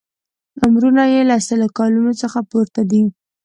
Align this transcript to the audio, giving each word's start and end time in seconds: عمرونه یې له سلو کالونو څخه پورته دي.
عمرونه 0.63 1.03
یې 1.13 1.21
له 1.29 1.37
سلو 1.47 1.67
کالونو 1.77 2.11
څخه 2.21 2.39
پورته 2.51 2.81
دي. 2.91 3.01